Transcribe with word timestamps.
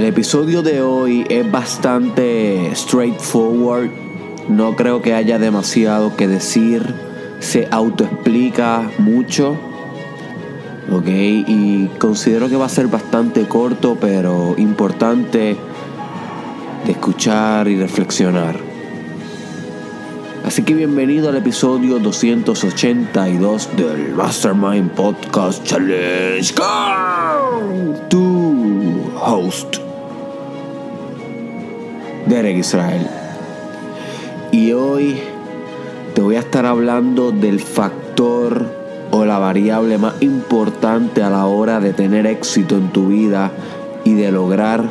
El 0.00 0.06
episodio 0.06 0.62
de 0.62 0.80
hoy 0.80 1.26
es 1.28 1.50
bastante 1.50 2.74
straightforward. 2.74 3.90
No 4.48 4.74
creo 4.74 5.02
que 5.02 5.12
haya 5.12 5.38
demasiado 5.38 6.16
que 6.16 6.26
decir. 6.26 6.94
Se 7.40 7.68
autoexplica 7.70 8.90
mucho. 8.96 9.58
Ok, 10.90 11.06
y 11.06 11.90
considero 11.98 12.48
que 12.48 12.56
va 12.56 12.64
a 12.64 12.70
ser 12.70 12.86
bastante 12.86 13.46
corto, 13.46 13.98
pero 14.00 14.54
importante 14.56 15.58
de 16.86 16.92
escuchar 16.92 17.68
y 17.68 17.76
reflexionar. 17.76 18.56
Así 20.46 20.62
que 20.62 20.72
bienvenido 20.72 21.28
al 21.28 21.36
episodio 21.36 21.98
282 21.98 23.76
del 23.76 24.14
Mastermind 24.14 24.92
Podcast 24.92 25.62
Challenge. 25.62 26.54
Tu 28.08 28.40
host, 29.22 29.76
Derek 32.30 32.58
Israel. 32.58 33.06
Y 34.52 34.72
hoy 34.72 35.20
te 36.14 36.22
voy 36.22 36.36
a 36.36 36.38
estar 36.38 36.64
hablando 36.64 37.32
del 37.32 37.58
factor 37.58 38.66
o 39.10 39.24
la 39.24 39.40
variable 39.40 39.98
más 39.98 40.14
importante 40.20 41.24
a 41.24 41.30
la 41.30 41.46
hora 41.46 41.80
de 41.80 41.92
tener 41.92 42.26
éxito 42.26 42.76
en 42.76 42.90
tu 42.90 43.08
vida 43.08 43.50
y 44.04 44.14
de 44.14 44.30
lograr 44.30 44.84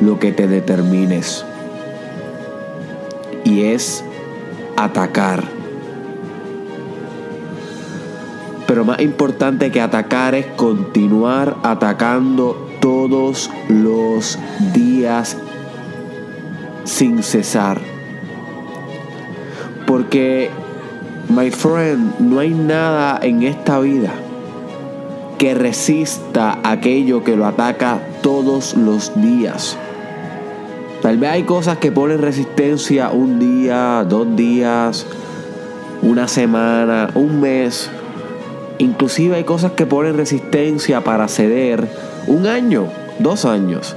lo 0.00 0.20
que 0.20 0.30
te 0.30 0.46
determines. 0.46 1.44
Y 3.42 3.62
es 3.62 4.04
atacar. 4.76 5.42
Pero 8.68 8.84
más 8.84 9.00
importante 9.00 9.72
que 9.72 9.80
atacar 9.80 10.36
es 10.36 10.46
continuar 10.46 11.56
atacando 11.64 12.68
todos 12.80 13.50
los 13.68 14.38
días 14.72 15.36
sin 16.88 17.22
cesar. 17.22 17.78
Porque, 19.86 20.50
my 21.28 21.50
friend, 21.50 22.18
no 22.18 22.40
hay 22.40 22.50
nada 22.50 23.20
en 23.22 23.42
esta 23.42 23.78
vida 23.80 24.12
que 25.38 25.54
resista 25.54 26.58
aquello 26.64 27.22
que 27.22 27.36
lo 27.36 27.46
ataca 27.46 28.00
todos 28.22 28.74
los 28.76 29.12
días. 29.20 29.76
Tal 31.00 31.16
vez 31.18 31.30
hay 31.30 31.42
cosas 31.44 31.78
que 31.78 31.92
ponen 31.92 32.20
resistencia 32.20 33.10
un 33.10 33.38
día, 33.38 34.04
dos 34.08 34.34
días, 34.34 35.06
una 36.02 36.26
semana, 36.26 37.10
un 37.14 37.40
mes. 37.40 37.88
Inclusive 38.78 39.36
hay 39.36 39.44
cosas 39.44 39.72
que 39.72 39.86
ponen 39.86 40.16
resistencia 40.16 41.04
para 41.04 41.28
ceder 41.28 41.88
un 42.26 42.46
año, 42.46 42.88
dos 43.20 43.44
años. 43.44 43.94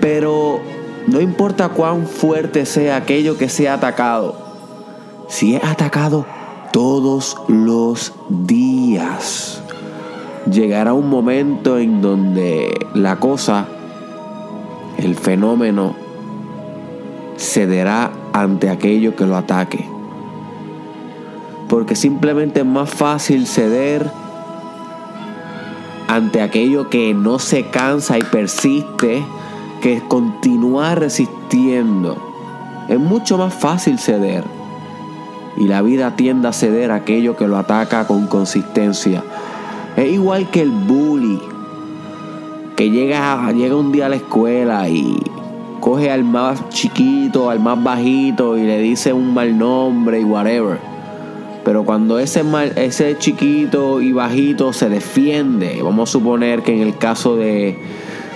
Pero 0.00 0.60
no 1.06 1.20
importa 1.20 1.70
cuán 1.70 2.06
fuerte 2.06 2.66
sea 2.66 2.96
aquello 2.96 3.36
que 3.36 3.48
sea 3.48 3.74
atacado, 3.74 4.36
si 5.28 5.56
es 5.56 5.64
atacado 5.64 6.26
todos 6.72 7.36
los 7.48 8.12
días, 8.28 9.62
llegará 10.50 10.94
un 10.94 11.08
momento 11.08 11.78
en 11.78 12.00
donde 12.00 12.86
la 12.94 13.18
cosa 13.18 13.66
el 14.98 15.16
fenómeno 15.16 15.94
cederá 17.36 18.12
ante 18.32 18.70
aquello 18.70 19.16
que 19.16 19.26
lo 19.26 19.36
ataque. 19.36 19.84
Porque 21.68 21.96
simplemente 21.96 22.60
es 22.60 22.66
más 22.66 22.90
fácil 22.90 23.46
ceder 23.46 24.10
ante 26.08 26.42
aquello 26.42 26.90
que 26.90 27.14
no 27.14 27.38
se 27.38 27.68
cansa 27.70 28.18
y 28.18 28.22
persiste 28.22 29.24
que 29.82 30.00
continuar 30.00 31.00
resistiendo. 31.00 32.16
Es 32.88 32.98
mucho 32.98 33.36
más 33.36 33.52
fácil 33.52 33.98
ceder. 33.98 34.44
Y 35.56 35.64
la 35.64 35.82
vida 35.82 36.14
tiende 36.16 36.48
a 36.48 36.52
ceder 36.52 36.92
a 36.92 36.96
aquello 36.96 37.36
que 37.36 37.48
lo 37.48 37.58
ataca 37.58 38.06
con 38.06 38.28
consistencia. 38.28 39.22
Es 39.96 40.10
igual 40.10 40.48
que 40.50 40.62
el 40.62 40.70
bully 40.70 41.40
que 42.76 42.90
llega, 42.90 43.50
llega 43.52 43.76
un 43.76 43.92
día 43.92 44.06
a 44.06 44.08
la 44.08 44.16
escuela 44.16 44.88
y 44.88 45.20
coge 45.80 46.10
al 46.10 46.22
más 46.22 46.68
chiquito, 46.70 47.50
al 47.50 47.58
más 47.58 47.82
bajito 47.82 48.56
y 48.56 48.62
le 48.62 48.78
dice 48.78 49.12
un 49.12 49.34
mal 49.34 49.58
nombre 49.58 50.20
y 50.20 50.24
whatever. 50.24 50.78
Pero 51.64 51.84
cuando 51.84 52.20
ese, 52.20 52.44
mal, 52.44 52.72
ese 52.76 53.18
chiquito 53.18 54.00
y 54.00 54.12
bajito 54.12 54.72
se 54.72 54.88
defiende, 54.88 55.80
vamos 55.82 56.08
a 56.08 56.12
suponer 56.12 56.62
que 56.62 56.72
en 56.72 56.82
el 56.82 56.96
caso 56.96 57.36
de, 57.36 57.78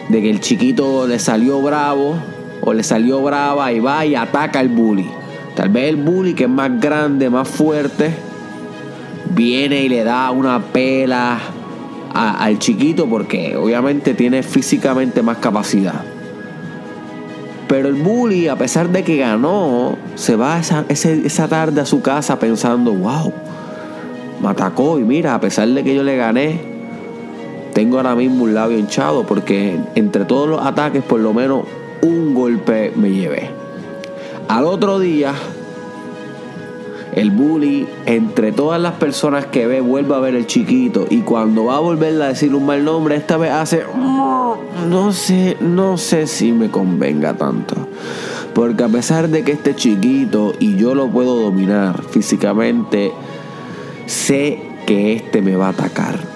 de 0.08 0.22
que 0.22 0.30
el 0.30 0.40
chiquito 0.40 1.06
le 1.06 1.18
salió 1.18 1.60
bravo 1.60 2.16
o 2.60 2.72
le 2.72 2.82
salió 2.82 3.22
brava 3.22 3.72
y 3.72 3.80
va 3.80 4.06
y 4.06 4.14
ataca 4.14 4.60
al 4.60 4.68
bully. 4.68 5.08
Tal 5.54 5.68
vez 5.70 5.88
el 5.88 5.96
bully 5.96 6.34
que 6.34 6.44
es 6.44 6.50
más 6.50 6.80
grande, 6.80 7.30
más 7.30 7.48
fuerte, 7.48 8.14
viene 9.34 9.82
y 9.82 9.88
le 9.88 10.04
da 10.04 10.30
una 10.30 10.60
pela 10.60 11.38
al 12.12 12.58
chiquito 12.58 13.06
porque 13.06 13.56
obviamente 13.56 14.14
tiene 14.14 14.42
físicamente 14.42 15.22
más 15.22 15.38
capacidad. 15.38 16.02
Pero 17.68 17.88
el 17.88 17.94
bully, 17.94 18.48
a 18.48 18.56
pesar 18.56 18.90
de 18.90 19.02
que 19.02 19.16
ganó, 19.16 19.96
se 20.14 20.36
va 20.36 20.60
esa, 20.60 20.84
esa 20.88 21.48
tarde 21.48 21.80
a 21.80 21.86
su 21.86 22.00
casa 22.00 22.38
pensando, 22.38 22.92
wow, 22.92 23.32
me 24.40 24.48
atacó 24.48 24.98
y 24.98 25.02
mira, 25.02 25.34
a 25.34 25.40
pesar 25.40 25.68
de 25.68 25.82
que 25.82 25.94
yo 25.94 26.04
le 26.04 26.16
gané, 26.16 26.75
tengo 27.76 27.98
ahora 27.98 28.14
mismo 28.14 28.44
un 28.44 28.54
labio 28.54 28.78
hinchado 28.78 29.26
porque 29.26 29.78
entre 29.96 30.24
todos 30.24 30.48
los 30.48 30.64
ataques 30.64 31.04
por 31.04 31.20
lo 31.20 31.34
menos 31.34 31.64
un 32.00 32.32
golpe 32.32 32.90
me 32.96 33.10
llevé. 33.10 33.50
Al 34.48 34.64
otro 34.64 34.98
día 34.98 35.34
el 37.12 37.30
bully, 37.30 37.86
entre 38.06 38.52
todas 38.52 38.80
las 38.80 38.94
personas 38.94 39.44
que 39.44 39.66
ve, 39.66 39.82
vuelve 39.82 40.14
a 40.14 40.20
ver 40.20 40.34
el 40.36 40.46
chiquito. 40.46 41.06
Y 41.10 41.20
cuando 41.20 41.66
va 41.66 41.76
a 41.76 41.80
volverle 41.80 42.24
a 42.24 42.28
decir 42.28 42.54
un 42.54 42.64
mal 42.64 42.82
nombre, 42.82 43.14
esta 43.16 43.36
vez 43.36 43.50
hace. 43.50 43.84
No 43.94 45.12
sé, 45.12 45.58
no 45.60 45.98
sé 45.98 46.26
si 46.26 46.52
me 46.52 46.70
convenga 46.70 47.34
tanto. 47.34 47.74
Porque 48.54 48.84
a 48.84 48.88
pesar 48.88 49.28
de 49.28 49.44
que 49.44 49.52
este 49.52 49.74
chiquito 49.74 50.54
y 50.58 50.76
yo 50.76 50.94
lo 50.94 51.08
puedo 51.08 51.38
dominar 51.38 52.02
físicamente, 52.04 53.12
sé 54.06 54.62
que 54.86 55.12
este 55.12 55.42
me 55.42 55.56
va 55.56 55.66
a 55.66 55.70
atacar. 55.70 56.35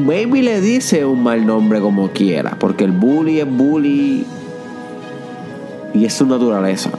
Maybe 0.00 0.42
le 0.42 0.60
dice 0.60 1.04
un 1.04 1.22
mal 1.22 1.46
nombre 1.46 1.80
como 1.80 2.08
quiera, 2.10 2.56
porque 2.58 2.84
el 2.84 2.92
bully 2.92 3.40
es 3.40 3.50
bully 3.50 4.26
y 5.92 6.04
es 6.04 6.14
su 6.14 6.26
naturaleza. 6.26 6.90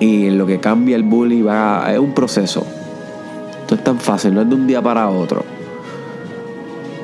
Y 0.00 0.30
lo 0.30 0.46
que 0.46 0.58
cambia 0.58 0.96
el 0.96 1.02
bully 1.02 1.42
va, 1.42 1.92
es 1.92 1.98
un 1.98 2.14
proceso. 2.14 2.66
Esto 3.60 3.74
es 3.74 3.84
tan 3.84 3.98
fácil, 3.98 4.34
no 4.34 4.40
es 4.40 4.48
de 4.48 4.54
un 4.54 4.66
día 4.66 4.80
para 4.80 5.10
otro. 5.10 5.44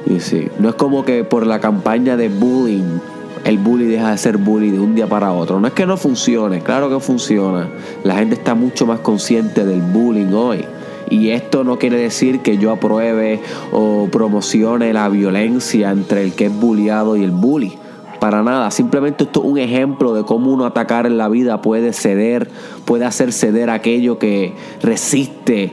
Y 0.07 0.21
sí, 0.21 0.49
no 0.59 0.71
es 0.71 0.75
como 0.77 1.05
que 1.05 1.25
por 1.25 1.47
la 1.47 1.61
campaña 1.61 2.17
de 2.17 2.29
bullying 2.29 2.99
el 3.45 3.59
bully 3.59 3.87
deja 3.87 4.11
de 4.11 4.19
ser 4.19 4.39
bully 4.39 4.71
de 4.71 4.81
un 4.81 4.95
día 4.95 5.07
para 5.07 5.33
otro. 5.33 5.61
No 5.61 5.69
es 5.69 5.73
que 5.73 5.87
no 5.87 5.97
funcione, 5.97 6.63
claro 6.63 6.89
que 6.89 6.99
funciona. 6.99 7.69
La 8.03 8.17
gente 8.17 8.35
está 8.35 8.55
mucho 8.55 8.87
más 8.87 9.01
consciente 9.01 9.65
del 9.65 9.83
bullying 9.83 10.33
hoy. 10.33 10.65
Y 11.09 11.31
esto 11.31 11.63
no 11.63 11.79
quiere 11.79 11.97
decir 11.97 12.41
que 12.41 12.59
yo 12.59 12.73
apruebe 12.73 13.41
o 13.73 14.09
promocione 14.11 14.93
la 14.93 15.09
violencia 15.09 15.91
entre 15.91 16.25
el 16.25 16.35
que 16.35 16.47
es 16.47 16.53
bulliado 16.53 17.17
y 17.17 17.23
el 17.23 17.31
bully. 17.31 17.79
Para 18.19 18.43
nada, 18.43 18.71
simplemente 18.71 19.25
esto 19.25 19.41
es 19.41 19.47
un 19.47 19.59
ejemplo 19.59 20.15
de 20.15 20.25
cómo 20.25 20.51
uno 20.51 20.65
atacar 20.65 21.07
en 21.07 21.17
la 21.17 21.29
vida 21.29 21.63
puede 21.63 21.93
ceder, 21.93 22.51
puede 22.85 23.05
hacer 23.05 23.33
ceder 23.33 23.71
aquello 23.71 24.19
que 24.19 24.55
resiste 24.83 25.73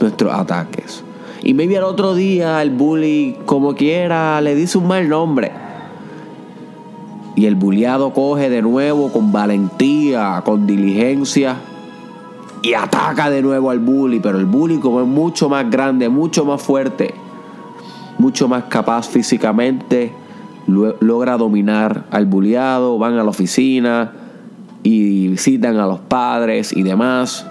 nuestros 0.00 0.32
ataques. 0.32 1.04
Y 1.42 1.54
maybe 1.54 1.78
al 1.78 1.84
otro 1.84 2.14
día 2.14 2.60
el 2.62 2.70
bully, 2.70 3.36
como 3.46 3.74
quiera, 3.74 4.40
le 4.40 4.54
dice 4.56 4.78
un 4.78 4.88
mal 4.88 5.08
nombre. 5.08 5.52
Y 7.36 7.46
el 7.46 7.54
bulliado 7.54 8.12
coge 8.12 8.50
de 8.50 8.62
nuevo 8.62 9.12
con 9.12 9.30
valentía, 9.30 10.42
con 10.44 10.66
diligencia 10.66 11.58
y 12.62 12.74
ataca 12.74 13.30
de 13.30 13.42
nuevo 13.42 13.70
al 13.70 13.78
bully. 13.78 14.20
Pero 14.20 14.38
el 14.38 14.46
bully, 14.46 14.78
como 14.78 15.00
es 15.00 15.06
mucho 15.06 15.48
más 15.48 15.68
grande, 15.70 16.08
mucho 16.08 16.44
más 16.44 16.62
fuerte, 16.62 17.14
mucho 18.18 18.48
más 18.48 18.64
capaz 18.64 19.08
físicamente, 19.08 20.12
logra 20.66 21.36
dominar 21.36 22.04
al 22.10 22.26
bulliado, 22.26 22.98
van 22.98 23.14
a 23.14 23.24
la 23.24 23.30
oficina 23.30 24.12
y 24.82 25.28
visitan 25.28 25.78
a 25.78 25.86
los 25.86 26.00
padres 26.00 26.76
y 26.76 26.82
demás. 26.82 27.46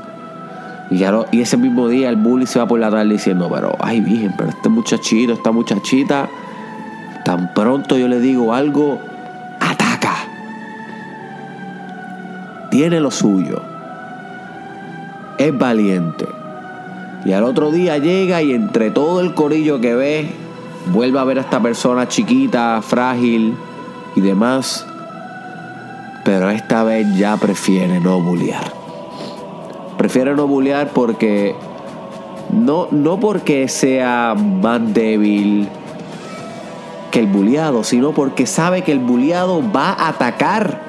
Y, 0.89 1.03
ese 1.39 1.57
mismo 1.57 1.89
día 1.89 2.09
el 2.09 2.15
bully 2.15 2.45
se 2.45 2.59
va 2.59 2.67
por 2.67 2.79
la 2.79 2.89
tarde 2.89 3.13
diciendo, 3.13 3.49
pero, 3.53 3.75
ay, 3.79 3.99
virgen, 4.01 4.33
pero 4.37 4.49
este 4.49 4.69
muchachito, 4.69 5.33
esta 5.33 5.51
muchachita, 5.51 6.29
tan 7.25 7.53
pronto 7.53 7.97
yo 7.97 8.07
le 8.07 8.19
digo 8.19 8.53
algo, 8.53 8.99
ataca. 9.59 10.15
Tiene 12.71 12.99
lo 12.99 13.11
suyo. 13.11 13.76
Es 15.37 15.57
valiente. 15.57 16.25
Y 17.25 17.33
al 17.33 17.43
otro 17.43 17.71
día 17.71 17.97
llega 17.97 18.41
y 18.41 18.53
entre 18.53 18.91
todo 18.91 19.21
el 19.21 19.33
corillo 19.33 19.81
que 19.81 19.93
ve, 19.95 20.29
vuelve 20.93 21.19
a 21.19 21.23
ver 21.23 21.39
a 21.39 21.41
esta 21.41 21.61
persona 21.61 22.07
chiquita, 22.07 22.81
frágil 22.81 23.55
y 24.15 24.21
demás. 24.21 24.85
Pero 26.23 26.49
esta 26.49 26.83
vez 26.83 27.07
ya 27.17 27.37
prefiere 27.37 27.99
no 27.99 28.21
bullear. 28.21 28.71
Prefiere 29.97 30.35
no 30.35 30.47
bullear 30.47 30.89
porque 30.89 31.55
no, 32.51 32.87
no 32.91 33.19
porque 33.19 33.67
sea 33.67 34.35
más 34.35 34.93
débil 34.93 35.67
que 37.11 37.19
el 37.19 37.27
bulliado, 37.27 37.83
sino 37.83 38.11
porque 38.11 38.45
sabe 38.45 38.83
que 38.83 38.91
el 38.91 38.99
bulliado 38.99 39.61
va 39.71 39.91
a 39.91 40.09
atacar. 40.09 40.86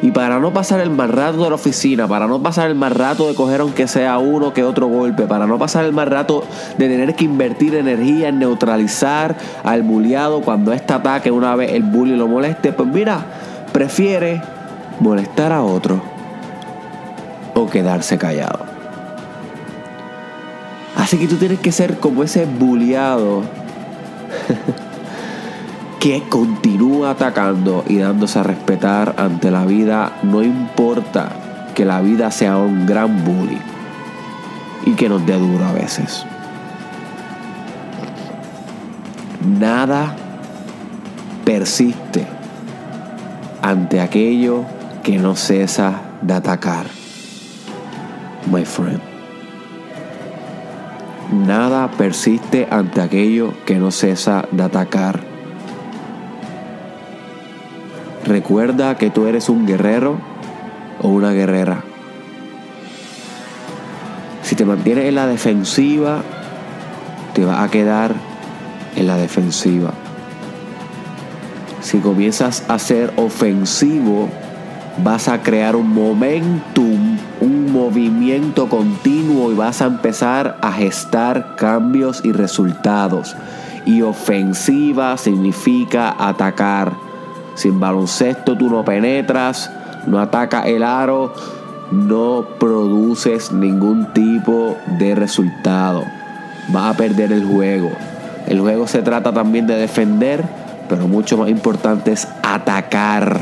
Y 0.00 0.12
para 0.12 0.38
no 0.38 0.52
pasar 0.52 0.80
el 0.80 0.90
mal 0.90 1.08
rato 1.08 1.42
de 1.42 1.48
la 1.48 1.56
oficina, 1.56 2.06
para 2.06 2.28
no 2.28 2.40
pasar 2.40 2.68
el 2.68 2.76
mal 2.76 2.94
rato 2.94 3.26
de 3.26 3.34
coger 3.34 3.62
aunque 3.62 3.88
sea 3.88 4.18
uno 4.18 4.52
que 4.52 4.62
otro 4.62 4.86
golpe, 4.86 5.24
para 5.24 5.46
no 5.46 5.58
pasar 5.58 5.84
el 5.84 5.92
mal 5.92 6.08
rato 6.08 6.44
de 6.78 6.88
tener 6.88 7.16
que 7.16 7.24
invertir 7.24 7.74
energía 7.74 8.28
en 8.28 8.38
neutralizar 8.38 9.36
al 9.64 9.82
bulliado 9.82 10.40
cuando 10.40 10.72
este 10.72 10.92
ataque 10.92 11.32
una 11.32 11.56
vez 11.56 11.72
el 11.72 11.82
bully 11.82 12.14
lo 12.14 12.28
moleste, 12.28 12.72
pues 12.72 12.88
mira, 12.88 13.24
prefiere 13.72 14.40
molestar 15.00 15.52
a 15.52 15.62
otro 15.62 16.00
o 17.54 17.66
quedarse 17.68 18.18
callado. 18.18 18.66
Así 20.96 21.18
que 21.18 21.26
tú 21.26 21.36
tienes 21.36 21.58
que 21.58 21.72
ser 21.72 21.98
como 21.98 22.22
ese 22.22 22.46
bulliado 22.46 23.42
que 26.00 26.22
continúa 26.28 27.10
atacando 27.10 27.84
y 27.88 27.98
dándose 27.98 28.38
a 28.38 28.44
respetar 28.44 29.16
ante 29.18 29.50
la 29.50 29.64
vida, 29.64 30.12
no 30.22 30.42
importa 30.42 31.28
que 31.74 31.84
la 31.84 32.00
vida 32.00 32.30
sea 32.30 32.56
un 32.56 32.86
gran 32.86 33.24
bully 33.24 33.58
y 34.86 34.92
que 34.92 35.08
nos 35.08 35.24
dé 35.26 35.36
duro 35.36 35.64
a 35.64 35.72
veces. 35.72 36.24
Nada 39.58 40.14
persiste 41.44 42.26
ante 43.62 44.00
aquello 44.00 44.64
que 45.02 45.18
no 45.18 45.34
cesa 45.34 46.00
de 46.22 46.34
atacar. 46.34 46.86
My 48.50 48.64
friend. 48.64 49.00
Nada 51.32 51.90
persiste 51.90 52.66
ante 52.70 53.00
aquello 53.00 53.52
que 53.66 53.76
no 53.76 53.90
cesa 53.90 54.46
de 54.50 54.62
atacar. 54.62 55.27
Recuerda 58.28 58.98
que 58.98 59.08
tú 59.08 59.26
eres 59.26 59.48
un 59.48 59.66
guerrero 59.66 60.18
o 61.00 61.08
una 61.08 61.32
guerrera. 61.32 61.82
Si 64.42 64.54
te 64.54 64.66
mantienes 64.66 65.06
en 65.06 65.14
la 65.14 65.26
defensiva, 65.26 66.20
te 67.32 67.46
vas 67.46 67.58
a 67.58 67.70
quedar 67.70 68.12
en 68.96 69.06
la 69.06 69.16
defensiva. 69.16 69.92
Si 71.80 72.00
comienzas 72.00 72.64
a 72.68 72.78
ser 72.78 73.14
ofensivo, 73.16 74.28
vas 75.02 75.28
a 75.28 75.40
crear 75.40 75.74
un 75.74 75.88
momentum, 75.88 77.16
un 77.40 77.72
movimiento 77.72 78.68
continuo 78.68 79.50
y 79.52 79.54
vas 79.54 79.80
a 79.80 79.86
empezar 79.86 80.58
a 80.60 80.70
gestar 80.70 81.56
cambios 81.56 82.22
y 82.22 82.32
resultados. 82.32 83.34
Y 83.86 84.02
ofensiva 84.02 85.16
significa 85.16 86.14
atacar. 86.18 87.07
Si 87.58 87.66
en 87.66 87.80
baloncesto 87.80 88.56
tú 88.56 88.70
no 88.70 88.84
penetras, 88.84 89.68
no 90.06 90.20
atacas 90.20 90.66
el 90.66 90.84
aro, 90.84 91.34
no 91.90 92.46
produces 92.60 93.50
ningún 93.50 94.12
tipo 94.12 94.76
de 94.96 95.16
resultado. 95.16 96.04
Vas 96.68 96.94
a 96.94 96.96
perder 96.96 97.32
el 97.32 97.44
juego. 97.44 97.90
El 98.46 98.60
juego 98.60 98.86
se 98.86 99.02
trata 99.02 99.32
también 99.32 99.66
de 99.66 99.74
defender, 99.74 100.44
pero 100.88 101.08
mucho 101.08 101.36
más 101.36 101.48
importante 101.48 102.12
es 102.12 102.28
atacar 102.44 103.40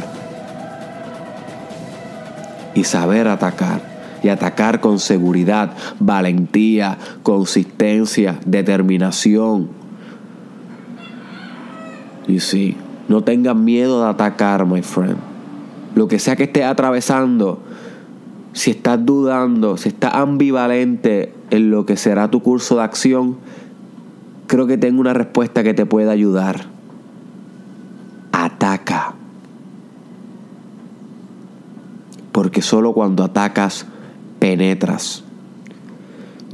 y 2.73 2.85
saber 2.85 3.29
atacar. 3.29 3.83
Y 4.23 4.31
atacar 4.31 4.81
con 4.81 4.99
seguridad, 4.99 5.73
valentía, 6.01 6.97
consistencia, 7.23 8.37
determinación. 8.47 9.69
Y 12.27 12.41
sí, 12.41 12.77
no 13.09 13.23
tengan 13.23 13.65
miedo 13.65 14.03
de 14.03 14.11
atacar, 14.11 14.67
my 14.67 14.83
friend. 14.83 15.17
Lo 15.95 16.09
que 16.09 16.19
sea 16.19 16.37
que 16.37 16.45
estés 16.45 16.65
atravesando, 16.65 17.61
si 18.53 18.73
estás 18.73 19.05
dudando, 19.05 19.77
si 19.77 19.91
estás 19.91 20.15
ambivalente 20.15 21.33
en 21.51 21.71
lo 21.71 21.87
que 21.87 21.97
será 21.97 22.31
tu 22.31 22.43
curso 22.43 22.77
de 22.77 22.83
acción, 22.83 23.37
creo 24.47 24.67
que 24.67 24.79
tengo 24.79 25.01
una 25.01 25.13
respuesta 25.15 25.63
que 25.63 25.75
te 25.75 25.87
puede 25.87 26.11
ayudar. 26.11 26.67
Ataca. 28.33 29.15
Porque 32.33 32.61
solo 32.61 32.93
cuando 32.93 33.25
atacas, 33.25 33.87
penetras. 34.39 35.25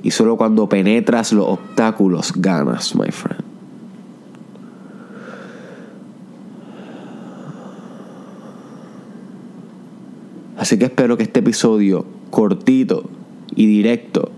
Y 0.02 0.10
solo 0.10 0.36
cuando 0.36 0.68
penetras 0.68 1.32
los 1.32 1.46
obstáculos, 1.46 2.32
ganas, 2.36 2.94
my 2.94 3.10
friend. 3.10 3.41
Así 10.62 10.78
que 10.78 10.84
espero 10.84 11.16
que 11.16 11.24
este 11.24 11.40
episodio 11.40 12.04
cortito 12.30 13.10
y 13.56 13.66
directo 13.66 14.30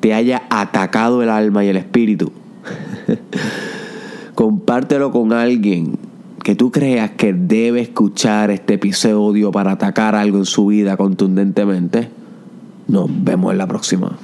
te 0.00 0.12
haya 0.12 0.42
atacado 0.50 1.22
el 1.22 1.28
alma 1.28 1.64
y 1.64 1.68
el 1.68 1.76
espíritu. 1.76 2.32
Compártelo 4.34 5.12
con 5.12 5.32
alguien 5.32 5.96
que 6.42 6.56
tú 6.56 6.72
creas 6.72 7.12
que 7.12 7.32
debe 7.32 7.80
escuchar 7.80 8.50
este 8.50 8.74
episodio 8.74 9.52
para 9.52 9.70
atacar 9.70 10.16
algo 10.16 10.38
en 10.38 10.46
su 10.46 10.66
vida 10.66 10.96
contundentemente, 10.96 12.08
nos 12.88 13.08
vemos 13.22 13.52
en 13.52 13.58
la 13.58 13.68
próxima. 13.68 14.18